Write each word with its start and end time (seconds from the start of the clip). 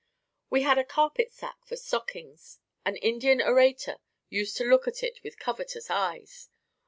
We 0.49 0.63
had 0.63 0.79
a 0.79 0.83
carpet 0.83 1.31
sack 1.31 1.63
for 1.63 1.75
stockings. 1.75 2.57
An 2.83 2.95
Indian 2.95 3.39
orator 3.39 3.97
used 4.29 4.57
to 4.57 4.63
look 4.63 4.87
at 4.87 5.03
it 5.03 5.19
with 5.23 5.37
covetous 5.37 5.91
eyes. 5.91 6.49